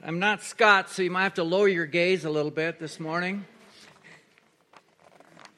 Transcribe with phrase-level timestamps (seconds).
[0.00, 3.00] I'm not Scott, so you might have to lower your gaze a little bit this
[3.00, 3.44] morning.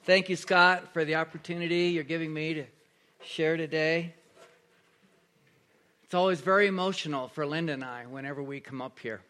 [0.04, 2.64] Thank you, Scott, for the opportunity you're giving me to
[3.22, 4.14] share today.
[6.04, 9.20] It's always very emotional for Linda and I whenever we come up here.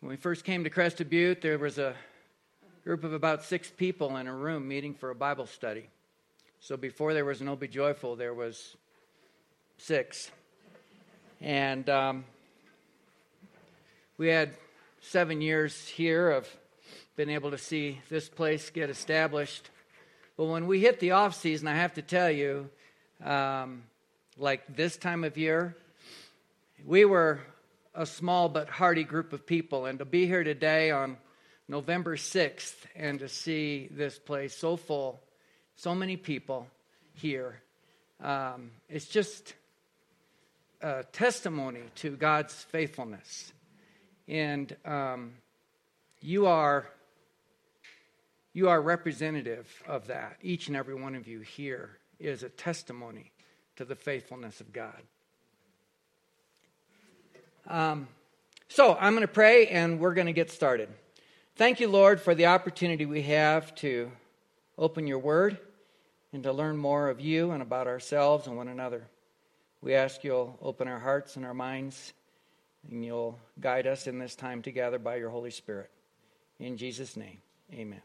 [0.00, 1.94] When we first came to Crested Butte, there was a
[2.84, 5.90] group of about six people in a room meeting for a Bible study.
[6.60, 8.76] So before there was an Be Joyful, there was
[9.76, 10.30] six.
[11.42, 12.24] And um,
[14.16, 14.54] we had
[15.00, 16.48] seven years here of
[17.16, 19.68] being able to see this place get established.
[20.36, 22.70] But when we hit the off season, I have to tell you,
[23.24, 23.82] um,
[24.38, 25.76] like this time of year,
[26.86, 27.40] we were
[27.92, 29.86] a small but hearty group of people.
[29.86, 31.16] And to be here today on
[31.66, 35.20] November 6th and to see this place so full,
[35.74, 36.68] so many people
[37.14, 37.60] here,
[38.22, 39.54] um, it's just
[40.82, 43.52] a testimony to God's faithfulness.
[44.28, 45.32] And um,
[46.20, 46.88] you are
[48.54, 50.36] you are representative of that.
[50.42, 53.32] Each and every one of you here is a testimony
[53.76, 55.02] to the faithfulness of God.
[57.66, 58.08] Um,
[58.68, 60.90] so I'm going to pray and we're going to get started.
[61.56, 64.10] Thank you, Lord, for the opportunity we have to
[64.76, 65.58] open your word
[66.32, 69.06] and to learn more of you and about ourselves and one another.
[69.82, 72.12] We ask you'll open our hearts and our minds,
[72.88, 75.90] and you'll guide us in this time together by your Holy Spirit.
[76.60, 77.38] In Jesus' name,
[77.72, 78.00] amen.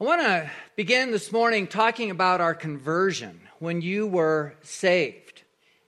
[0.00, 5.42] I want to begin this morning talking about our conversion when you were saved.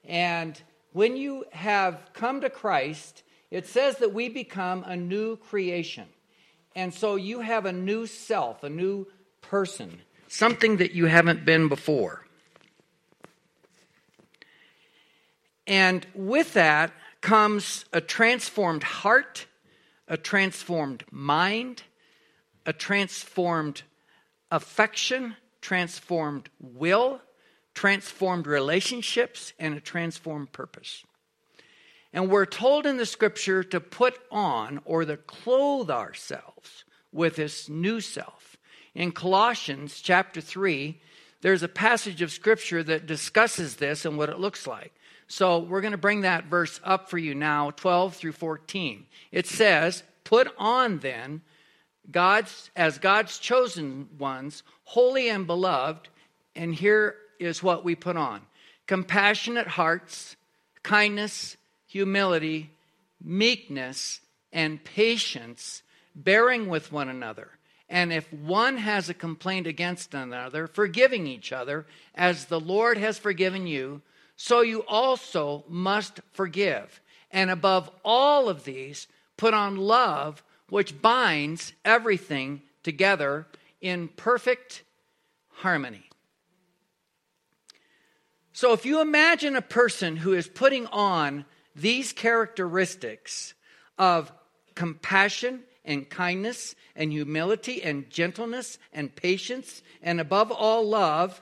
[0.04, 6.06] And when you have come to Christ, it says that we become a new creation.
[6.76, 9.08] And so you have a new self, a new
[9.40, 12.24] person something that you haven't been before.
[15.66, 19.46] And with that comes a transformed heart,
[20.06, 21.82] a transformed mind,
[22.64, 23.82] a transformed
[24.50, 27.20] affection, transformed will,
[27.74, 31.04] transformed relationships, and a transformed purpose.
[32.12, 37.68] And we're told in the scripture to put on or to clothe ourselves with this
[37.68, 38.55] new self.
[38.96, 40.98] In Colossians chapter 3,
[41.42, 44.90] there's a passage of scripture that discusses this and what it looks like.
[45.28, 49.04] So we're going to bring that verse up for you now, 12 through 14.
[49.32, 51.42] It says, Put on then,
[52.10, 56.08] God's, as God's chosen ones, holy and beloved,
[56.54, 58.40] and here is what we put on
[58.86, 60.36] compassionate hearts,
[60.82, 62.70] kindness, humility,
[63.22, 64.20] meekness,
[64.54, 65.82] and patience,
[66.14, 67.50] bearing with one another
[67.88, 73.18] and if one has a complaint against another, forgiving each other, as the Lord has
[73.18, 74.02] forgiven you,
[74.36, 77.00] so you also must forgive.
[77.30, 83.46] And above all of these, put on love, which binds everything together
[83.80, 84.82] in perfect
[85.48, 86.02] harmony.
[88.52, 91.44] So, if you imagine a person who is putting on
[91.74, 93.52] these characteristics
[93.98, 94.32] of
[94.74, 101.40] compassion and kindness and humility and gentleness and patience and above all love,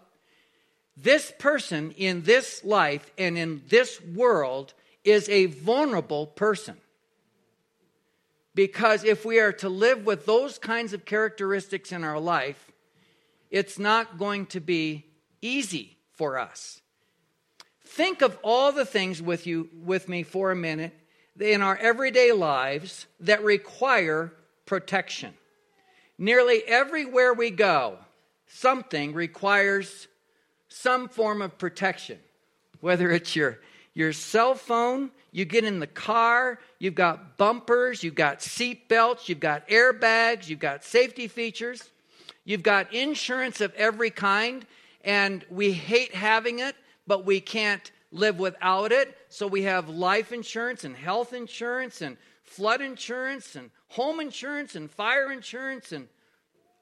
[0.97, 6.77] this person in this life and in this world is a vulnerable person.
[8.55, 12.71] Because if we are to live with those kinds of characteristics in our life,
[13.51, 15.05] it's not going to be
[15.43, 16.81] easy for us.
[17.85, 20.93] Think of all the things with you with me for a minute
[21.41, 24.33] in our everyday lives that require
[24.67, 25.35] protection.
[26.19, 27.99] Nearly everywhere we go,
[28.47, 30.07] something requires
[30.69, 32.19] some form of protection.
[32.81, 33.59] Whether it's your,
[33.95, 39.29] your cell phone, you get in the car, you've got bumpers, you've got seat belts,
[39.29, 41.91] you've got airbags, you've got safety features,
[42.45, 44.65] you've got insurance of every kind,
[45.05, 49.15] and we hate having it, but we can't live without it.
[49.29, 54.91] So we have life insurance and health insurance and flood insurance and home insurance and
[54.91, 56.09] fire insurance and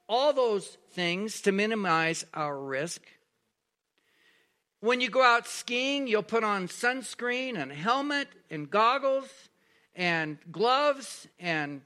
[0.07, 3.01] all those things to minimize our risk.
[4.79, 9.29] When you go out skiing, you'll put on sunscreen and helmet and goggles
[9.95, 11.81] and gloves and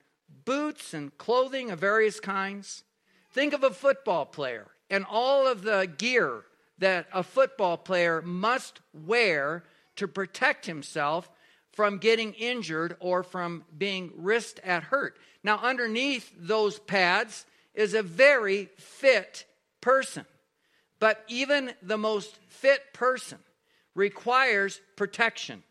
[0.45, 2.83] boots and clothing of various kinds.
[3.31, 6.43] Think of a football player and all of the gear
[6.79, 9.63] that a football player must wear
[9.95, 11.29] to protect himself
[11.71, 15.17] from getting injured or from being risked at hurt.
[15.43, 19.45] Now, underneath those pads is a very fit
[19.81, 20.25] person.
[20.99, 23.37] But even the most fit person
[23.93, 25.63] requires protection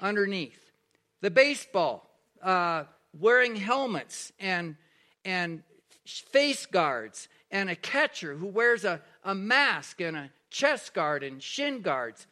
[0.00, 0.72] underneath.
[1.20, 2.08] The baseball,
[2.42, 2.84] uh,
[3.18, 4.76] wearing helmets and,
[5.24, 5.62] and
[6.04, 11.42] face guards, and a catcher who wears a, a mask and a chest guard and
[11.42, 12.26] shin guards.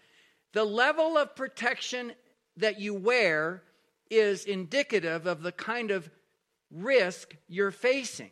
[0.52, 2.12] The level of protection
[2.56, 3.62] that you wear
[4.10, 6.08] is indicative of the kind of
[6.70, 8.30] risk you're facing.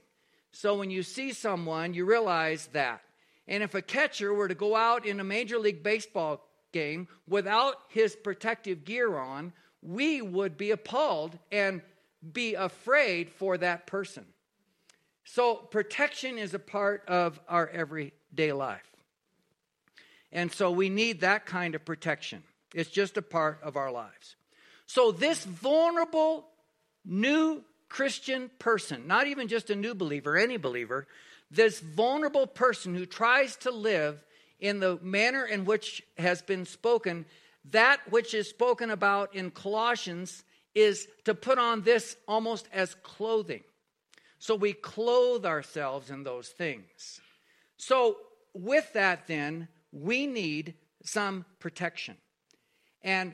[0.53, 3.03] So when you see someone, you realize that.
[3.49, 7.77] And if a catcher were to go out in a Major League Baseball game without
[7.89, 11.83] his protective gear on, we would be appalled and
[12.33, 14.25] be afraid for that person.
[15.25, 17.69] So, protection is a part of our
[18.33, 18.89] everyday life.
[20.31, 22.43] And so, we need that kind of protection.
[22.75, 24.37] It's just a part of our lives.
[24.87, 26.47] So, this vulnerable
[27.05, 31.07] new Christian person, not even just a new believer, any believer,
[31.51, 34.25] this vulnerable person who tries to live
[34.59, 37.27] in the manner in which has been spoken,
[37.71, 40.45] that which is spoken about in Colossians
[40.75, 43.63] is to put on this almost as clothing.
[44.39, 47.21] So we clothe ourselves in those things.
[47.77, 48.17] So,
[48.55, 50.75] with that, then, we need
[51.05, 52.17] some protection.
[53.03, 53.33] And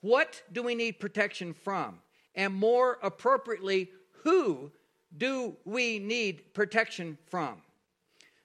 [0.00, 1.98] what do we need protection from?
[2.34, 3.90] And more appropriately,
[4.22, 4.72] who
[5.16, 7.62] do we need protection from?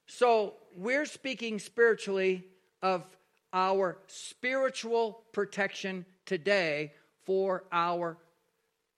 [0.07, 2.45] So, we're speaking spiritually
[2.81, 3.05] of
[3.53, 6.93] our spiritual protection today
[7.25, 8.17] for our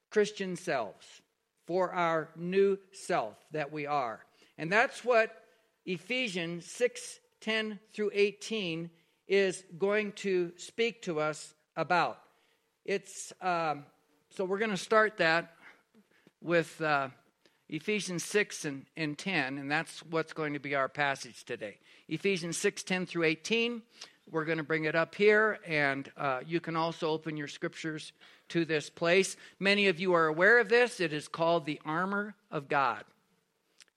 [0.10, 1.22] Christian selves,
[1.66, 4.24] for our new self that we are.
[4.58, 5.43] And that's what
[5.85, 8.89] Ephesians 6 10 through 18
[9.27, 12.19] is going to speak to us about.
[12.85, 13.85] It's um,
[14.30, 15.53] so we're going to start that
[16.41, 17.09] with uh,
[17.69, 21.77] Ephesians 6 and, and 10, and that's what's going to be our passage today.
[22.07, 23.81] Ephesians 6 10 through 18.
[24.31, 28.13] We're going to bring it up here, and uh, you can also open your scriptures
[28.50, 29.36] to this place.
[29.59, 31.00] Many of you are aware of this.
[31.01, 33.03] It is called the armor of God.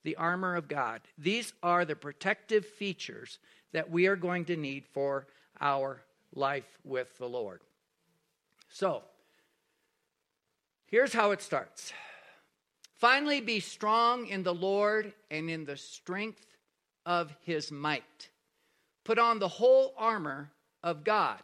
[0.03, 1.01] The armor of God.
[1.17, 3.39] These are the protective features
[3.73, 5.27] that we are going to need for
[5.59, 6.01] our
[6.33, 7.61] life with the Lord.
[8.69, 9.03] So,
[10.85, 11.93] here's how it starts.
[12.95, 16.45] Finally, be strong in the Lord and in the strength
[17.05, 18.29] of his might.
[19.03, 20.51] Put on the whole armor
[20.83, 21.41] of God,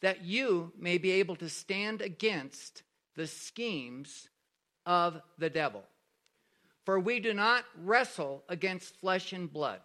[0.00, 2.82] that you may be able to stand against
[3.14, 4.28] the schemes
[4.84, 5.84] of the devil.
[6.84, 9.80] For we do not wrestle against flesh and blood,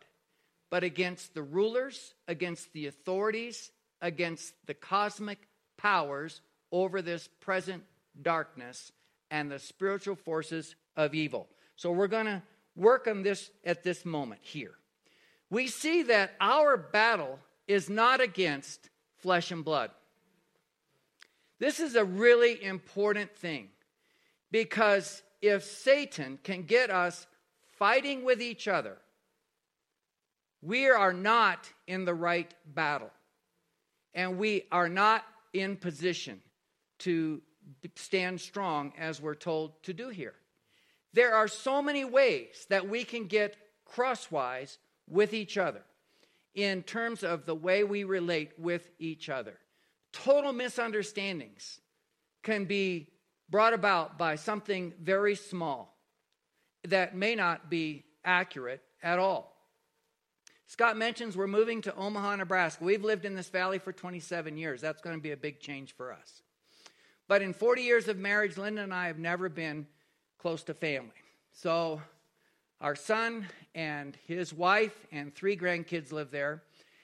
[0.70, 3.72] but against the rulers, against the authorities,
[4.02, 5.48] against the cosmic
[5.78, 6.42] powers
[6.72, 7.84] over this present
[8.22, 8.92] darkness,
[9.30, 11.48] and the spiritual forces of evil.
[11.76, 12.42] So we're going to
[12.76, 14.78] work on this at this moment here
[15.50, 19.92] we see that our battle is not against flesh and blood.
[21.60, 23.70] This is a really important thing
[24.52, 27.28] because if Satan can get us
[27.78, 28.98] fighting with each other,
[30.62, 33.12] we are not in the right battle.
[34.13, 35.24] And we are not
[35.54, 36.42] in position
[37.00, 37.42] to
[37.95, 40.34] stand strong as we're told to do here.
[41.13, 43.56] There are so many ways that we can get
[43.86, 45.83] crosswise with each other
[46.56, 49.60] in terms of the way we relate with each other.
[50.12, 51.80] Total misunderstandings
[52.42, 53.07] can be
[53.49, 55.97] brought about by something very small
[56.87, 59.54] that may not be accurate at all.
[60.68, 62.83] Scott mentions we're moving to Omaha, Nebraska.
[62.83, 64.81] We've lived in this valley for 27 years.
[64.81, 66.42] That's going to be a big change for us.
[67.30, 69.87] But in 40 years of marriage, Linda and I have never been
[70.37, 71.11] close to family.
[71.54, 72.01] So
[72.81, 76.63] our son and his wife and three grandkids live there.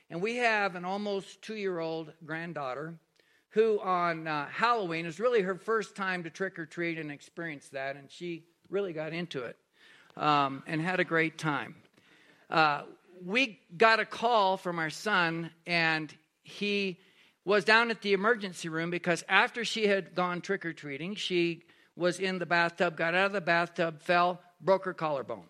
[0.09, 2.95] And we have an almost two year old granddaughter
[3.53, 7.69] who, on uh, Halloween, is really her first time to trick or treat and experience
[7.69, 7.95] that.
[7.95, 9.57] And she really got into it
[10.17, 11.75] um, and had a great time.
[12.49, 12.83] Uh,
[13.23, 16.99] we got a call from our son, and he
[17.45, 21.63] was down at the emergency room because after she had gone trick or treating, she
[21.95, 25.45] was in the bathtub, got out of the bathtub, fell, broke her collarbone.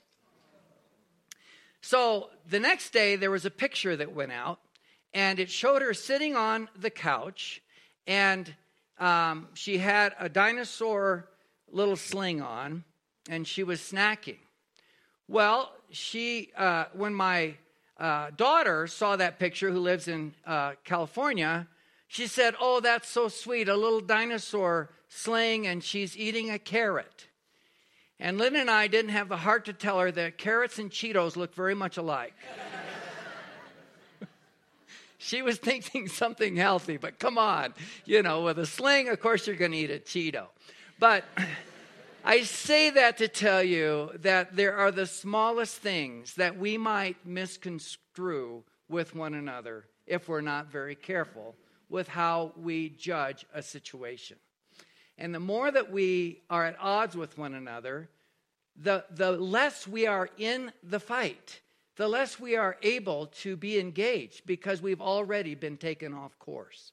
[1.81, 4.59] So the next day, there was a picture that went out,
[5.13, 7.61] and it showed her sitting on the couch,
[8.07, 8.53] and
[8.99, 11.29] um, she had a dinosaur
[11.71, 12.83] little sling on,
[13.29, 14.37] and she was snacking.
[15.27, 17.55] Well, she, uh, when my
[17.97, 21.67] uh, daughter saw that picture, who lives in uh, California,
[22.07, 27.27] she said, Oh, that's so sweet, a little dinosaur sling, and she's eating a carrot.
[28.19, 31.35] And Lynn and I didn't have the heart to tell her that carrots and Cheetos
[31.35, 32.33] look very much alike.
[35.23, 37.73] she was thinking something healthy, but come on,
[38.05, 40.47] you know, with a sling, of course you're going to eat a Cheeto.
[40.99, 41.23] But
[42.25, 47.17] I say that to tell you that there are the smallest things that we might
[47.25, 51.55] misconstrue with one another if we're not very careful
[51.89, 54.37] with how we judge a situation.
[55.17, 58.09] And the more that we are at odds with one another,
[58.75, 61.59] the, the less we are in the fight,
[61.95, 66.91] the less we are able to be engaged because we've already been taken off course.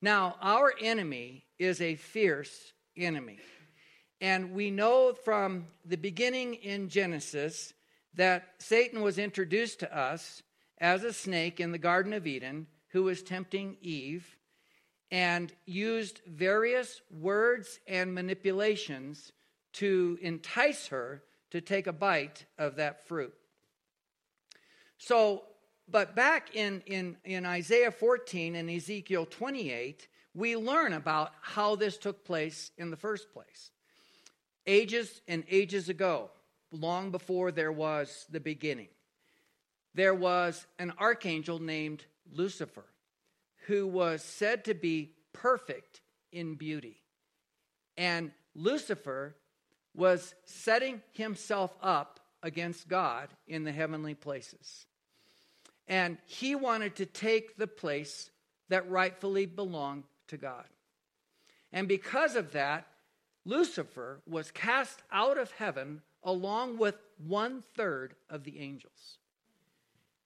[0.00, 3.38] Now, our enemy is a fierce enemy.
[4.20, 7.74] And we know from the beginning in Genesis
[8.14, 10.42] that Satan was introduced to us
[10.78, 14.36] as a snake in the Garden of Eden who was tempting Eve
[15.10, 19.32] and used various words and manipulations
[19.74, 23.34] to entice her to take a bite of that fruit.
[25.04, 25.42] So,
[25.88, 31.98] but back in, in, in Isaiah 14 and Ezekiel 28, we learn about how this
[31.98, 33.72] took place in the first place.
[34.64, 36.30] Ages and ages ago,
[36.70, 38.90] long before there was the beginning,
[39.92, 42.86] there was an archangel named Lucifer
[43.66, 47.02] who was said to be perfect in beauty.
[47.96, 49.34] And Lucifer
[49.96, 54.86] was setting himself up against God in the heavenly places.
[55.88, 58.30] And he wanted to take the place
[58.68, 60.64] that rightfully belonged to God.
[61.72, 62.86] And because of that,
[63.44, 69.18] Lucifer was cast out of heaven along with one third of the angels.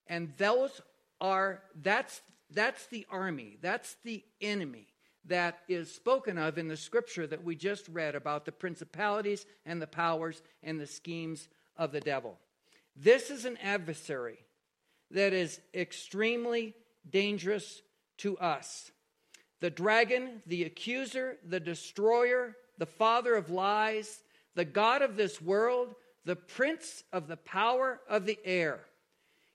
[0.06, 0.80] And those
[1.20, 2.20] are, that's,
[2.50, 4.86] that's the army, that's the enemy
[5.25, 9.82] that is spoken of in the scripture that we just read about the principalities and
[9.82, 12.38] the powers and the schemes of the devil.
[12.94, 14.38] This is an adversary
[15.10, 16.75] that is extremely
[17.08, 17.82] dangerous
[18.18, 18.90] to us.
[19.60, 24.22] The dragon, the accuser, the destroyer, the father of lies,
[24.54, 25.94] the God of this world,
[26.25, 28.80] the prince of the power of the air.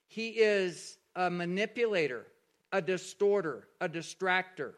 [0.07, 2.27] He is a manipulator,
[2.71, 4.73] a distorter, a distractor,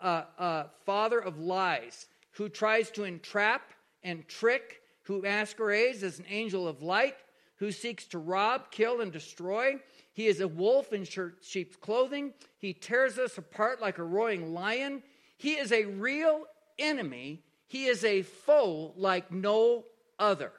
[0.00, 6.26] a, a father of lies who tries to entrap and trick, who masquerades as an
[6.28, 7.16] angel of light,
[7.62, 9.76] who seeks to rob, kill, and destroy.
[10.14, 11.06] He is a wolf in
[11.40, 12.34] sheep's clothing.
[12.58, 15.04] He tears us apart like a roaring lion.
[15.36, 17.44] He is a real enemy.
[17.68, 19.84] He is a foe like no
[20.18, 20.50] other.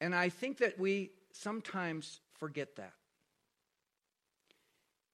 [0.00, 2.94] And I think that we sometimes forget that.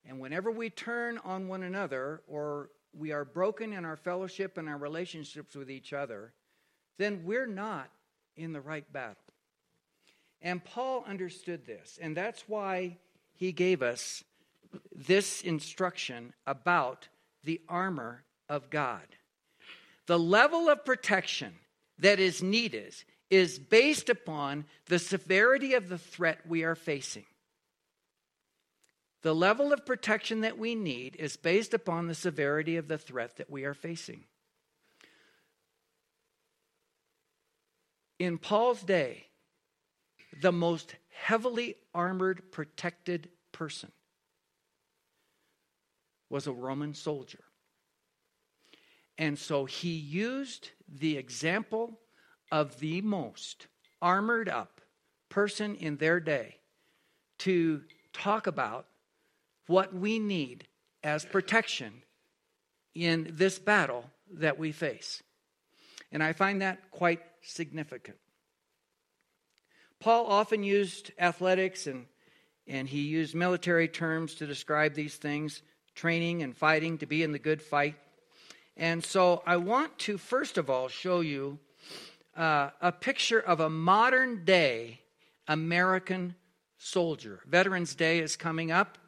[0.04, 4.68] And whenever we turn on one another or we are broken in our fellowship and
[4.68, 6.35] our relationships with each other,
[6.99, 7.88] then we're not
[8.37, 9.16] in the right battle.
[10.43, 12.99] And Paul understood this, and that's why
[13.35, 14.23] he gave us
[14.95, 17.09] this instruction about
[17.45, 19.07] the armor of God.
[20.07, 21.55] The level of protection
[21.99, 22.95] that is needed
[23.31, 27.25] is based upon the severity of the threat we are facing.
[29.23, 33.37] The level of protection that we need is based upon the severity of the threat
[33.38, 34.25] that we are facing.
[38.19, 39.27] In Paul's day,
[40.41, 43.93] the most heavily armored, protected person
[46.31, 47.45] was a Roman soldier.
[49.19, 52.01] And so he used the example
[52.53, 53.67] of the most
[54.03, 54.81] armored up
[55.29, 56.57] person in their day
[57.39, 57.83] to
[58.13, 58.87] talk about
[59.67, 60.67] what we need
[61.03, 62.03] as protection
[62.95, 64.05] in this battle
[64.35, 65.23] that we face.
[66.13, 68.19] And I find that quite significant.
[70.00, 72.07] Paul often used athletics and,
[72.67, 75.62] and he used military terms to describe these things
[75.95, 77.97] training and fighting to be in the good fight.
[78.76, 81.59] And so I want to, first of all, show you
[82.37, 85.00] uh, a picture of a modern day
[85.49, 86.35] American
[86.76, 87.41] soldier.
[87.47, 88.99] Veterans Day is coming up,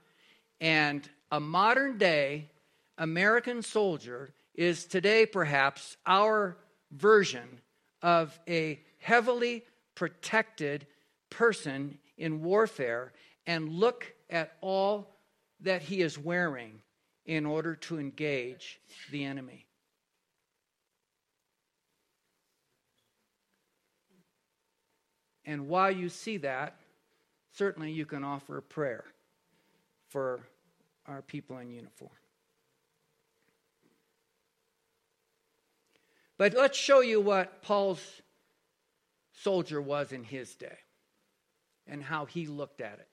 [0.61, 2.51] and a modern day
[2.97, 6.57] American soldier is today perhaps our
[6.91, 7.61] version
[8.03, 9.65] of a heavily
[9.95, 10.87] protected
[11.31, 13.13] person in warfare
[13.47, 15.17] and look at all
[15.61, 16.81] that he is wearing
[17.27, 19.67] in order to engage the enemy.
[25.45, 26.77] And while you see that,
[27.53, 29.05] certainly you can offer a prayer
[30.09, 30.41] for
[31.07, 32.18] our people in uniform.
[36.39, 38.01] But let's show you what Paul's
[39.33, 40.79] soldier was in his day
[41.87, 43.09] and how he looked at it.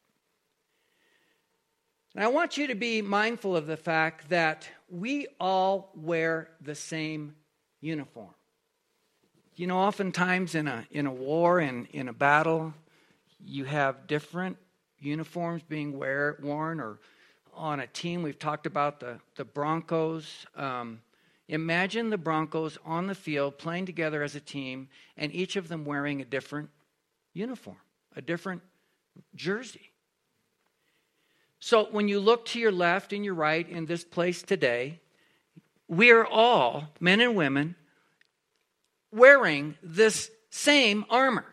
[2.14, 6.76] And I want you to be mindful of the fact that we all wear the
[6.76, 7.36] same
[7.82, 8.34] uniform.
[9.56, 12.74] You know, oftentimes in a, in a war and in, in a battle,
[13.44, 14.58] you have different
[15.00, 17.00] uniforms being wear, worn, or
[17.54, 18.22] on a team.
[18.22, 20.46] We've talked about the, the Broncos.
[20.56, 21.02] Um,
[21.48, 25.86] imagine the Broncos on the field playing together as a team, and each of them
[25.86, 26.70] wearing a different
[27.34, 27.78] uniform,
[28.16, 28.62] a different
[29.36, 29.92] jersey.
[31.60, 35.00] So when you look to your left and your right in this place today,
[35.88, 37.76] we are all, men and women,
[39.12, 41.46] wearing this same armor.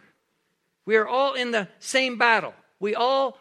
[0.84, 2.54] We are all in the same battle.
[2.80, 3.38] We all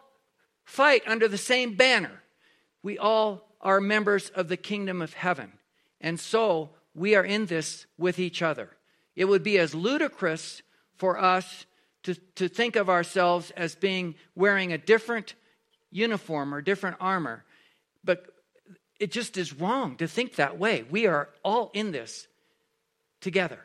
[0.63, 2.21] fight under the same banner.
[2.83, 5.53] We all are members of the kingdom of heaven.
[6.01, 8.69] And so we are in this with each other.
[9.15, 10.61] It would be as ludicrous
[10.97, 11.65] for us
[12.03, 15.35] to, to think of ourselves as being wearing a different
[15.91, 17.45] uniform or different armor.
[18.03, 18.25] But
[18.99, 20.83] it just is wrong to think that way.
[20.89, 22.27] We are all in this
[23.19, 23.59] together.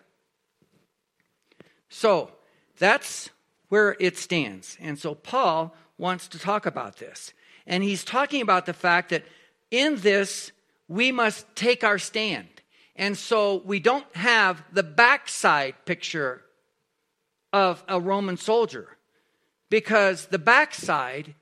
[1.89, 2.31] So
[2.79, 3.31] that's
[3.69, 4.77] where it stands.
[4.81, 7.33] And so Paul wants to talk about this.
[7.67, 9.25] And he's talking about the fact that
[9.71, 10.53] in this,
[10.89, 12.49] we must take our stand.
[12.95, 16.43] And so we don't have the backside picture
[17.53, 18.97] of a Roman soldier
[19.71, 21.35] because the backside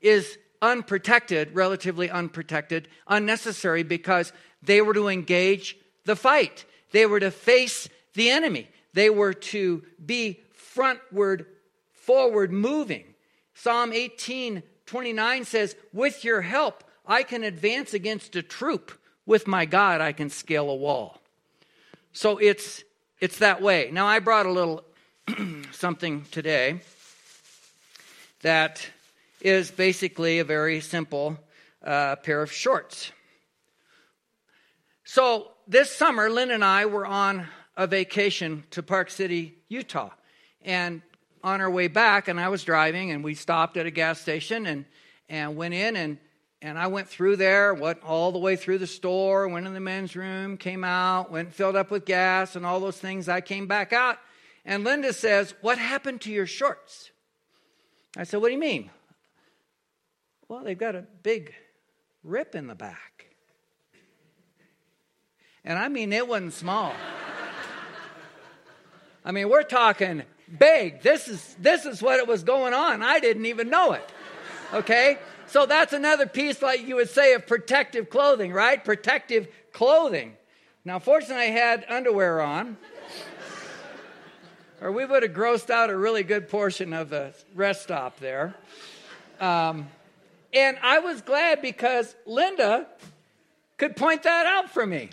[0.00, 4.32] is unprotected, relatively unprotected, unnecessary because
[4.62, 6.64] they were to engage the fight.
[6.92, 8.68] They were to face the enemy.
[8.94, 10.40] They were to be
[10.74, 11.46] frontward,
[11.92, 13.04] forward moving.
[13.54, 18.92] Psalm 18 29 says, With your help, I can advance against a troop.
[19.24, 21.20] With my God, I can scale a wall.
[22.12, 22.82] So it's,
[23.20, 23.90] it's that way.
[23.92, 24.84] Now, I brought a little
[25.72, 26.80] something today
[28.42, 28.88] that
[29.40, 31.38] is basically a very simple
[31.84, 33.12] uh, pair of shorts.
[35.04, 40.10] So this summer, Lynn and I were on a vacation to Park City, Utah.
[40.62, 41.02] And
[41.44, 44.66] on our way back, and I was driving, and we stopped at a gas station
[44.66, 44.84] and,
[45.28, 46.18] and went in, and,
[46.62, 49.80] and I went through there, went all the way through the store, went in the
[49.80, 53.28] men's room, came out, went filled up with gas and all those things.
[53.28, 54.18] I came back out,
[54.64, 57.10] and Linda says, What happened to your shorts?
[58.16, 58.90] I said, What do you mean?
[60.46, 61.52] Well, they've got a big
[62.22, 63.26] rip in the back.
[65.64, 66.94] And I mean, it wasn't small.
[69.24, 70.22] I mean, we're talking
[70.58, 71.02] big.
[71.02, 73.02] This is, this is what it was going on.
[73.02, 74.08] I didn't even know it.
[74.74, 75.18] Okay?
[75.52, 78.82] So that's another piece, like you would say, of protective clothing, right?
[78.82, 80.32] Protective clothing.
[80.82, 82.78] Now, fortunately, I had underwear on,
[84.80, 88.54] or we would have grossed out a really good portion of the rest stop there.
[89.40, 89.90] Um,
[90.54, 92.86] and I was glad because Linda
[93.76, 95.10] could point that out for me.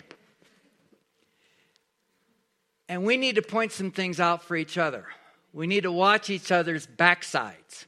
[2.88, 5.04] And we need to point some things out for each other.
[5.52, 7.84] We need to watch each other's backsides.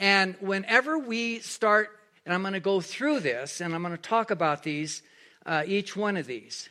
[0.00, 1.90] And whenever we start,
[2.24, 5.02] and I'm going to go through this and I'm going to talk about these,
[5.44, 6.70] uh, each one of these.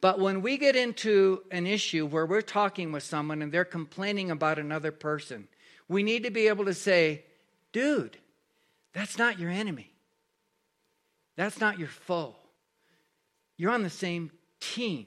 [0.00, 4.30] But when we get into an issue where we're talking with someone and they're complaining
[4.30, 5.46] about another person,
[5.88, 7.22] we need to be able to say,
[7.72, 8.16] dude,
[8.94, 9.92] that's not your enemy.
[11.36, 12.34] That's not your foe.
[13.58, 15.06] You're on the same team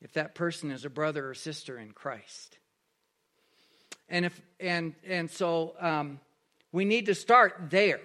[0.00, 2.58] if that person is a brother or sister in Christ.
[4.08, 6.20] And if and and so um,
[6.72, 8.00] we need to start there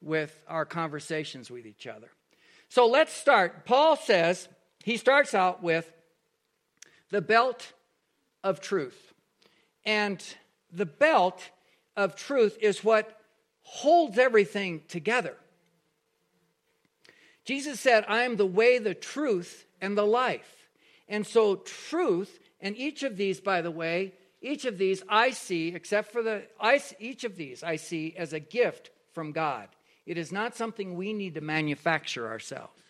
[0.00, 2.10] with our conversations with each other.
[2.68, 3.64] So let's start.
[3.64, 4.48] Paul says
[4.84, 5.90] he starts out with
[7.10, 7.72] the belt
[8.44, 9.12] of truth,
[9.84, 10.22] and
[10.70, 11.50] the belt
[11.96, 13.20] of truth is what
[13.62, 15.36] holds everything together.
[17.44, 20.68] Jesus said, "I am the way, the truth, and the life."
[21.08, 25.68] And so, truth, and each of these, by the way, each of these I see,
[25.68, 29.68] except for the, I, each of these I see as a gift from God.
[30.06, 32.80] It is not something we need to manufacture ourselves.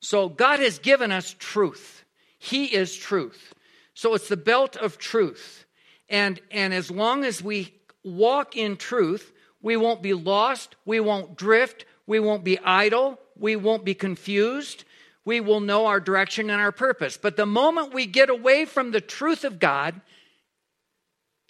[0.00, 2.04] So, God has given us truth.
[2.38, 3.54] He is truth.
[3.94, 5.64] So, it's the belt of truth.
[6.08, 7.72] And, and as long as we
[8.04, 13.56] walk in truth, we won't be lost, we won't drift, we won't be idle, we
[13.56, 14.84] won't be confused,
[15.24, 17.16] we will know our direction and our purpose.
[17.16, 20.00] But the moment we get away from the truth of God,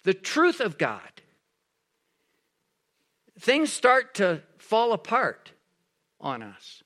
[0.03, 1.01] the truth of God,
[3.39, 5.51] things start to fall apart
[6.19, 6.83] on us.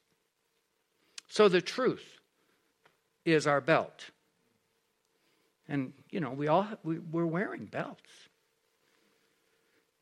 [1.27, 2.19] So the truth
[3.25, 4.09] is our belt.
[5.67, 8.09] And, you know, we all, we, we're wearing belts,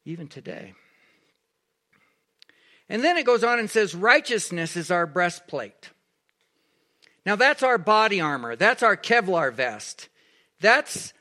[0.06, 0.74] even today.
[2.90, 5.92] And then it goes on and says, Righteousness is our breastplate.
[7.26, 8.56] Now, that's our body armor.
[8.56, 10.10] That's our Kevlar vest.
[10.60, 11.14] That's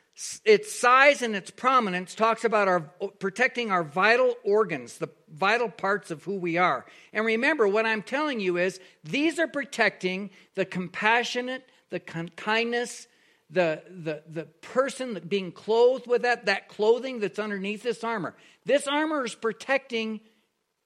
[0.44, 2.80] its size and its prominence talks about our
[3.20, 6.84] protecting our vital organs, the vital parts of who we are.
[7.12, 13.06] And remember, what I'm telling you is these are protecting the compassionate, the kindness,
[13.50, 18.34] the, the, the person being clothed with that, that clothing that's underneath this armor.
[18.64, 20.20] This armor is protecting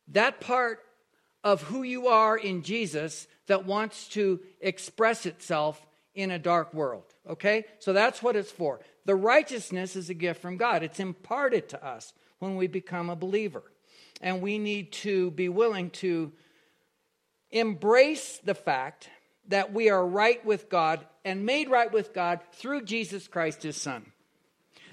[0.09, 0.81] that part
[1.43, 7.05] of who you are in Jesus that wants to express itself in a dark world.
[7.29, 7.65] Okay?
[7.79, 8.81] So that's what it's for.
[9.05, 13.17] The righteousness is a gift from God, it's imparted to us when we become a
[13.17, 13.63] believer.
[14.21, 16.33] And we need to be willing to
[17.51, 19.09] embrace the fact
[19.49, 23.77] that we are right with God and made right with God through Jesus Christ, his
[23.77, 24.13] Son.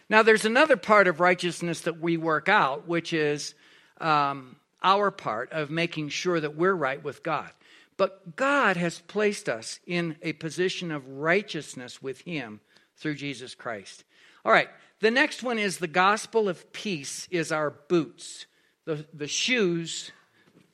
[0.09, 3.53] Now, there's another part of righteousness that we work out, which is
[4.01, 7.51] um, our part of making sure that we're right with God.
[7.97, 12.61] But God has placed us in a position of righteousness with Him
[12.99, 14.03] through Jesus Christ.
[14.45, 18.45] All right, the next one is the gospel of peace, is our boots,
[18.85, 20.11] the, the shoes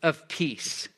[0.04, 0.90] of peace.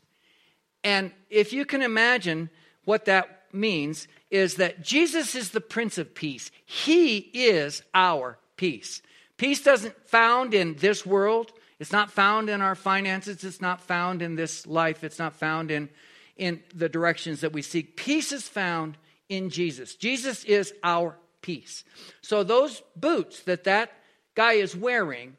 [0.83, 2.49] And if you can imagine
[2.85, 6.51] what that means, is that Jesus is the Prince of Peace.
[6.65, 9.01] He is our peace.
[9.37, 11.51] Peace doesn't found in this world.
[11.79, 13.43] It's not found in our finances.
[13.43, 15.03] It's not found in this life.
[15.03, 15.89] It's not found in,
[16.35, 17.95] in the directions that we seek.
[17.95, 18.97] Peace is found
[19.29, 19.95] in Jesus.
[19.95, 21.83] Jesus is our peace.
[22.21, 23.91] So those boots that that
[24.35, 25.37] guy is wearing,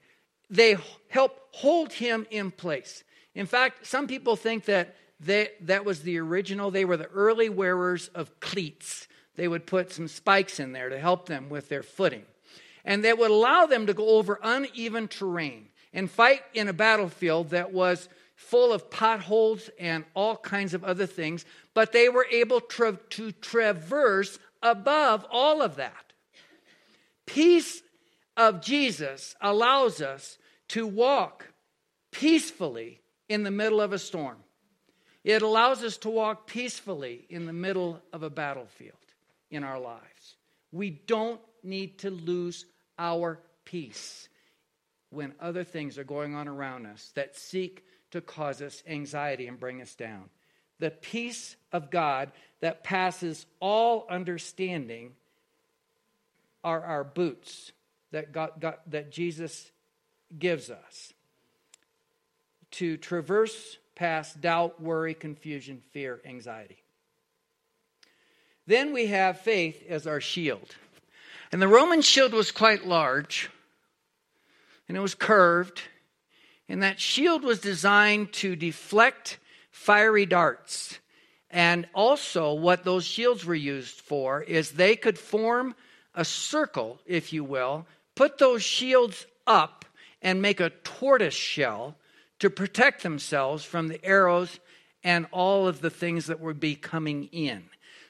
[0.50, 0.76] they
[1.08, 3.04] help hold him in place.
[3.34, 6.70] In fact, some people think that they, that was the original.
[6.70, 9.08] They were the early wearers of cleats.
[9.36, 12.24] They would put some spikes in there to help them with their footing.
[12.84, 17.50] And that would allow them to go over uneven terrain and fight in a battlefield
[17.50, 21.44] that was full of potholes and all kinds of other things,
[21.78, 26.12] but they were able to traverse above all of that.
[27.24, 27.84] Peace
[28.36, 30.38] of Jesus allows us
[30.70, 31.52] to walk
[32.10, 34.38] peacefully in the middle of a storm.
[35.22, 38.96] It allows us to walk peacefully in the middle of a battlefield
[39.48, 40.34] in our lives.
[40.72, 42.66] We don't need to lose
[42.98, 44.28] our peace
[45.10, 49.60] when other things are going on around us that seek to cause us anxiety and
[49.60, 50.28] bring us down.
[50.78, 55.12] The peace of God that passes all understanding
[56.64, 57.72] are our boots
[58.10, 59.70] that, God, God, that Jesus
[60.38, 61.12] gives us
[62.72, 66.82] to traverse past doubt, worry, confusion, fear, anxiety.
[68.66, 70.76] Then we have faith as our shield.
[71.50, 73.50] And the Roman shield was quite large
[74.88, 75.82] and it was curved.
[76.68, 79.38] And that shield was designed to deflect
[79.78, 80.98] fiery darts.
[81.50, 85.74] And also, what those shields were used for is they could form
[86.14, 89.84] a circle, if you will, put those shields up
[90.20, 91.96] and make a tortoise shell
[92.40, 94.60] to protect themselves from the arrows
[95.04, 97.64] and all of the things that would be coming in.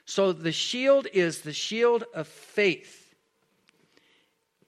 [0.04, 3.14] So the shield is the shield of faith.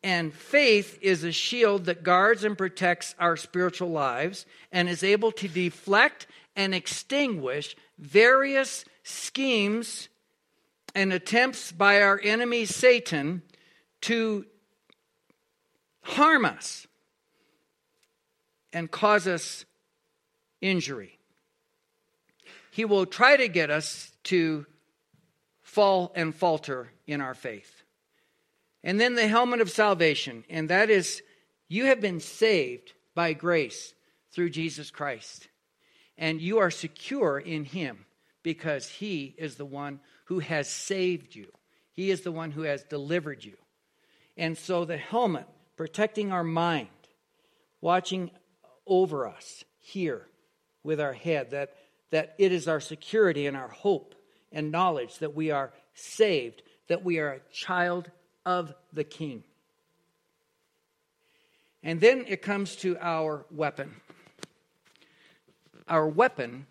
[0.02, 5.32] And faith is a shield that guards and protects our spiritual lives and is able
[5.32, 6.26] to deflect
[6.60, 10.10] and extinguish various schemes
[10.94, 13.40] and attempts by our enemy Satan
[14.02, 14.44] to
[16.02, 16.86] harm us
[18.74, 19.64] and cause us
[20.60, 21.18] injury.
[22.70, 24.66] He will try to get us to
[25.62, 27.84] fall and falter in our faith.
[28.84, 31.22] And then the helmet of salvation, and that is
[31.68, 33.94] you have been saved by grace
[34.30, 35.48] through Jesus Christ.
[36.20, 38.04] And you are secure in Him
[38.42, 41.48] because He is the one who has saved you,
[41.92, 43.56] He is the one who has delivered you.
[44.36, 46.88] And so the helmet, protecting our mind,
[47.80, 48.30] watching
[48.86, 50.26] over us here
[50.84, 51.74] with our head, that,
[52.10, 54.14] that it is our security and our hope
[54.52, 58.10] and knowledge that we are saved, that we are a child
[58.44, 59.44] of the King.
[61.82, 63.94] And then it comes to our weapon.
[65.90, 66.66] Our weapon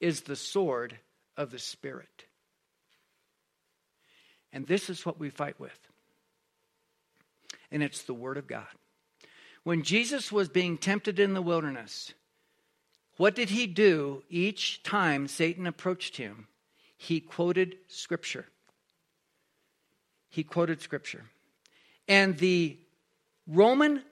[0.00, 0.98] is the sword
[1.36, 2.24] of the Spirit.
[4.52, 5.78] And this is what we fight with.
[7.70, 8.66] And it's the Word of God.
[9.62, 12.12] When Jesus was being tempted in the wilderness,
[13.18, 16.48] what did he do each time Satan approached him?
[16.96, 18.46] He quoted Scripture.
[20.28, 21.24] He quoted Scripture.
[22.08, 22.78] And the
[23.46, 24.02] Roman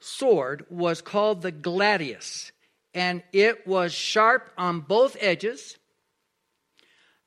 [0.00, 2.52] sword was called the gladius.
[2.96, 5.76] And it was sharp on both edges,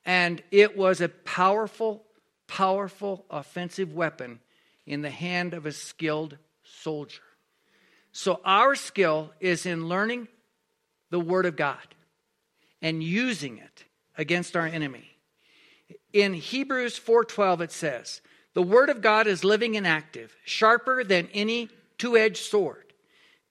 [0.04, 2.02] and it was a powerful,
[2.48, 4.40] powerful offensive weapon
[4.84, 7.22] in the hand of a skilled soldier.
[8.10, 10.26] So, our skill is in learning
[11.10, 11.94] the Word of God
[12.82, 13.84] and using it
[14.18, 15.08] against our enemy.
[16.12, 18.22] In Hebrews 4:12 it says,
[18.54, 22.92] "The word of God is living and active, sharper than any two-edged sword,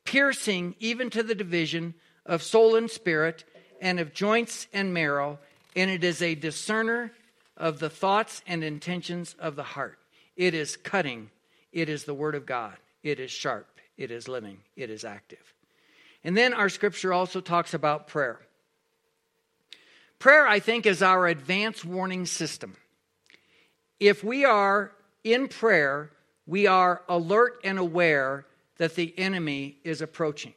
[0.03, 1.93] piercing even to the division
[2.29, 3.43] of soul and spirit
[3.81, 5.39] and of joints and marrow,
[5.75, 7.11] and it is a discerner
[7.57, 9.97] of the thoughts and intentions of the heart.
[10.37, 11.31] It is cutting,
[11.73, 15.53] it is the word of God, it is sharp, it is living, it is active."
[16.23, 18.39] And then our scripture also talks about prayer.
[20.19, 22.77] Prayer, I think, is our advance warning system.
[23.99, 26.11] If we are in prayer,
[26.45, 28.45] we are alert and aware
[28.77, 30.53] that the enemy is approaching.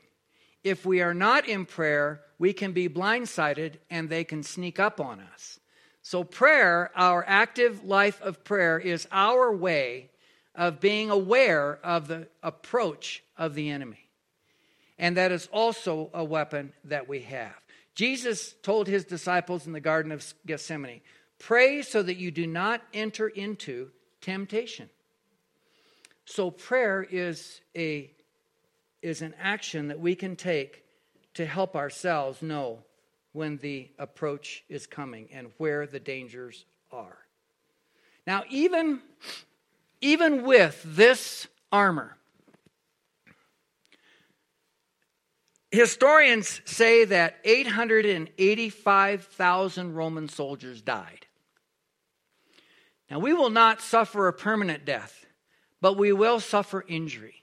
[0.65, 5.01] If we are not in prayer, we can be blindsided and they can sneak up
[5.01, 5.59] on us.
[6.03, 10.11] So, prayer, our active life of prayer, is our way
[10.55, 14.09] of being aware of the approach of the enemy.
[14.99, 17.55] And that is also a weapon that we have.
[17.95, 21.01] Jesus told his disciples in the Garden of Gethsemane,
[21.39, 24.89] Pray so that you do not enter into temptation.
[26.25, 28.11] So, prayer is, a,
[29.03, 30.85] is an action that we can take
[31.35, 32.85] to help ourselves know
[33.33, 37.19] when the approach is coming and where the dangers are.
[38.27, 39.01] Now, even,
[40.01, 42.17] even with this armor,
[45.73, 51.25] Historians say that 885,000 Roman soldiers died.
[53.11, 55.25] Now, we will not suffer a permanent death,
[55.81, 57.42] but we will suffer injury.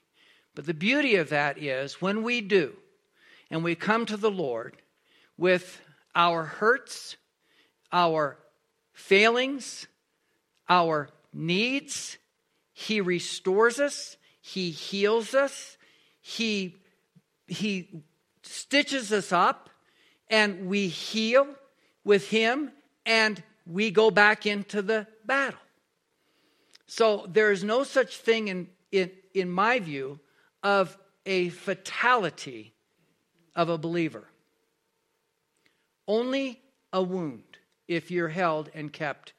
[0.55, 2.75] But the beauty of that is when we do,
[3.49, 4.77] and we come to the Lord
[5.37, 5.81] with
[6.15, 7.15] our hurts,
[7.91, 8.37] our
[8.91, 9.87] failings,
[10.67, 12.17] our needs,
[12.73, 15.77] He restores us, He heals us,
[16.19, 16.75] He,
[17.47, 18.03] he
[18.43, 19.69] stitches us up,
[20.29, 21.47] and we heal
[22.03, 22.71] with Him,
[23.05, 25.59] and we go back into the battle.
[26.87, 30.19] So there is no such thing, in, in, in my view,
[30.63, 32.73] of a fatality
[33.55, 34.27] of a believer.
[36.07, 37.43] Only a wound
[37.87, 39.33] if you're held and kept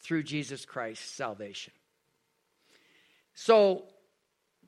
[0.00, 1.72] through Jesus Christ's salvation.
[3.34, 3.84] So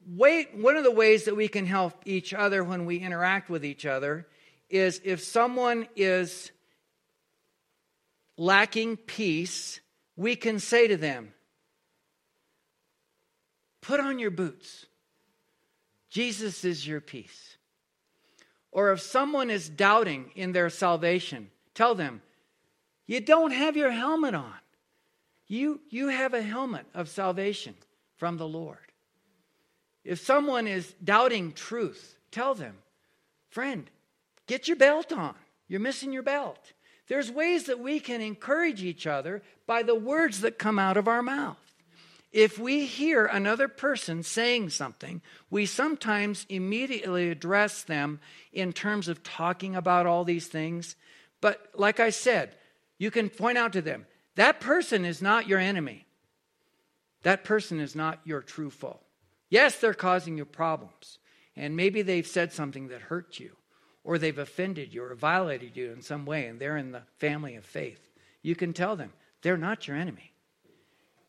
[0.07, 3.65] wait, one of the ways that we can help each other when we interact with
[3.65, 4.27] each other
[4.69, 6.51] is if someone is
[8.37, 9.81] lacking peace,
[10.17, 11.33] we can say to them,
[13.81, 14.87] Put on your boots.
[16.15, 17.57] Jesus is your peace.
[18.71, 22.23] Or if someone is doubting in their salvation, tell them,
[23.09, 24.55] You don't have your helmet on.
[25.49, 27.75] You, you have a helmet of salvation
[28.17, 28.79] from the Lord.
[30.05, 32.77] If someone is doubting truth, tell them,
[33.49, 33.91] friend,
[34.47, 35.35] get your belt on.
[35.67, 36.75] You're missing your belt.
[37.09, 41.09] There's ways that we can encourage each other by the words that come out of
[41.09, 41.64] our mouth.
[42.35, 48.19] If we hear another person saying something, we sometimes immediately address them
[48.53, 50.97] in terms of talking about all these things.
[51.41, 52.57] But like I said,
[52.99, 56.07] you can point out to them that person is not your enemy,
[57.23, 58.99] that person is not your true foe.
[59.49, 61.21] Yes, they're causing you problems.
[61.55, 63.53] And maybe they've said something that hurt you,
[64.03, 67.55] or they've offended you, or violated you in some way, and they're in the family
[67.55, 68.09] of faith.
[68.43, 70.34] You can tell them they're not your enemy,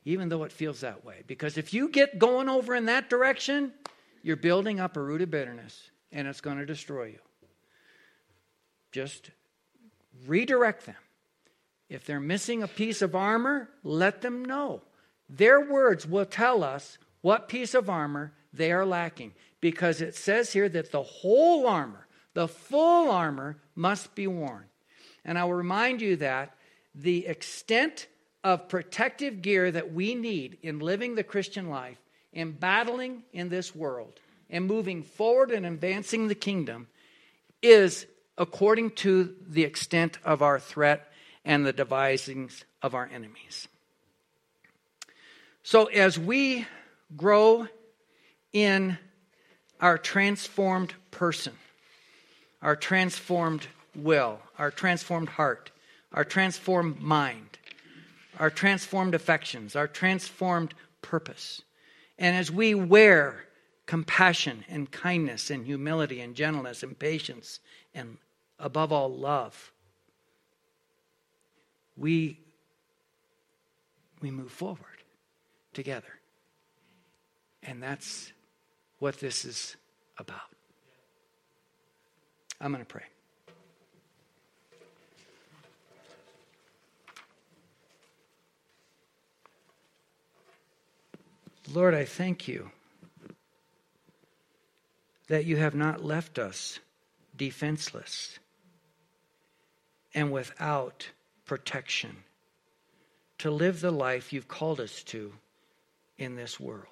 [0.06, 1.24] even though it feels that way.
[1.28, 3.74] Because if you get going over in that direction,
[4.22, 7.20] you're building up a root of bitterness, and it's going to destroy you.
[8.91, 9.32] Just
[10.26, 10.96] redirect them.
[11.89, 14.82] If they're missing a piece of armor, let them know.
[15.30, 19.34] Their words will tell us what piece of armor they are lacking.
[19.60, 24.65] Because it says here that the whole armor, the full armor, must be worn.
[25.24, 26.56] And I will remind you that
[26.94, 28.08] the extent
[28.46, 31.98] of protective gear that we need in living the Christian life,
[32.32, 34.20] in battling in this world,
[34.52, 36.88] and moving forward and advancing the kingdom
[37.64, 38.06] is
[38.38, 41.12] according to the extent of our threat
[41.44, 43.68] and the devisings of our enemies.
[45.64, 46.68] So, as we
[47.18, 47.68] grow
[48.54, 49.00] in
[49.82, 51.54] our transformed person,
[52.62, 55.72] our transformed will, our transformed heart,
[56.14, 57.58] our transformed mind,
[58.39, 61.62] our transformed affections, our transformed purpose.
[62.17, 63.45] And as we wear
[63.86, 67.60] compassion and kindness and humility and gentleness and patience
[67.93, 68.17] and
[68.60, 69.71] above all love
[71.98, 72.39] we
[74.21, 74.80] we move forward
[75.74, 76.19] together.
[77.63, 78.32] And that's
[79.00, 79.76] what this is
[80.17, 80.39] about.
[82.60, 83.04] I'm going to pray
[91.73, 92.71] Lord, I thank you
[95.28, 96.80] that you have not left us
[97.36, 98.39] defenseless
[100.13, 101.10] and without
[101.45, 102.17] protection
[103.39, 105.34] to live the life you've called us to
[106.17, 106.88] in this world.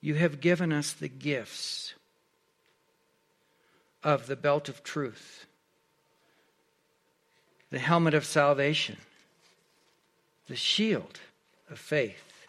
[0.00, 1.94] You have given us the gifts
[4.02, 5.46] of the belt of truth,
[7.70, 8.98] the helmet of salvation,
[10.48, 11.20] the shield
[11.70, 12.46] of faith,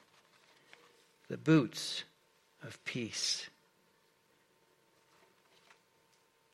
[1.27, 2.03] the boots
[2.63, 3.49] of peace,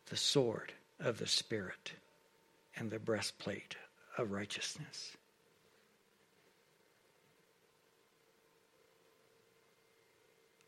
[0.09, 1.93] the sword of the Spirit,
[2.75, 3.75] and the breastplate
[4.17, 5.17] of righteousness.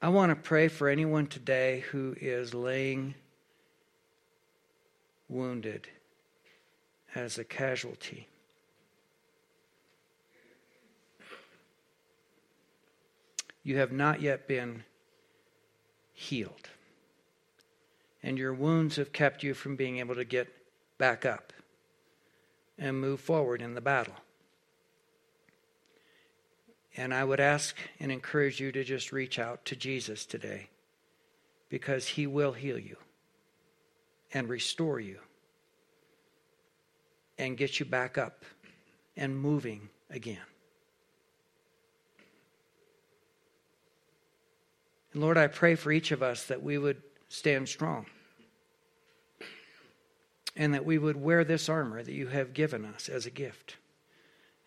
[0.02, 3.16] I want to pray for anyone today who is laying
[5.28, 5.88] wounded
[7.16, 8.28] as a casualty.
[13.66, 14.84] You have not yet been
[16.14, 16.70] healed.
[18.22, 20.48] And your wounds have kept you from being able to get
[21.00, 21.52] back up
[22.78, 24.14] and move forward in the battle.
[26.96, 30.70] And I would ask and encourage you to just reach out to Jesus today
[31.68, 32.98] because he will heal you
[34.32, 35.18] and restore you
[37.40, 38.46] and get you back up
[39.18, 40.55] and moving again.
[45.16, 48.06] And Lord, I pray for each of us that we would stand strong
[50.58, 53.78] and that we would wear this armor that you have given us as a gift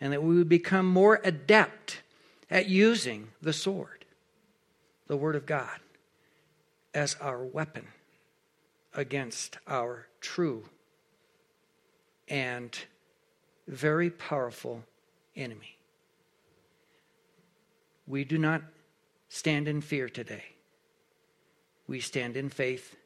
[0.01, 2.01] and that we would become more adept
[2.51, 4.07] at using the sword,
[5.07, 5.81] the Word of God,
[6.95, 7.87] as our weapon
[8.95, 10.65] against our true
[12.27, 12.87] and
[13.67, 14.83] very powerful
[15.37, 15.77] enemy.
[18.07, 18.63] We do not
[19.29, 20.45] stand in fear today.
[21.87, 22.97] We stand in faith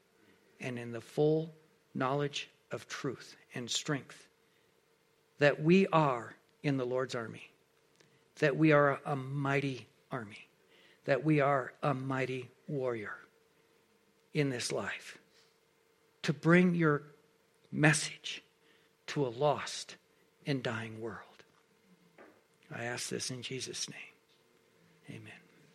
[0.61, 1.55] and in the full
[1.95, 4.29] knowledge of truth and strength
[5.39, 7.51] that we are in the Lord's army,
[8.39, 10.49] that we are a mighty army,
[11.05, 13.15] that we are a mighty warrior
[14.35, 15.19] in this life
[16.23, 17.03] to bring your
[17.71, 18.43] message
[19.09, 19.97] to a lost
[20.47, 21.19] and dying world.
[22.75, 23.99] I ask this in Jesus' name.
[25.11, 25.42] Amen.